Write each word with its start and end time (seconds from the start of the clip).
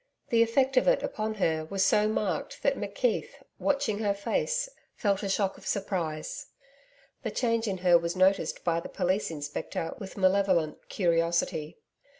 The 0.29 0.41
effect 0.41 0.77
of 0.77 0.87
it 0.87 1.03
upon 1.03 1.35
her 1.35 1.63
was 1.65 1.85
so 1.85 2.07
marked 2.07 2.63
that 2.63 2.75
McKeith, 2.75 3.33
watching 3.59 3.99
her 3.99 4.15
face, 4.15 4.67
felt 4.95 5.21
a 5.21 5.29
shock 5.29 5.59
of 5.59 5.67
surprise. 5.67 6.47
The 7.21 7.29
change 7.29 7.67
in 7.67 7.77
her 7.85 7.99
was 7.99 8.15
noticed 8.15 8.63
by 8.63 8.79
the 8.79 8.89
Police 8.89 9.29
Inspector, 9.29 9.93
with 9.99 10.17
malevolent 10.17 10.89
curiosity. 10.89 11.77